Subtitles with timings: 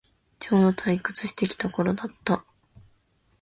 [0.39, 2.43] ちょうど退屈してきた頃だった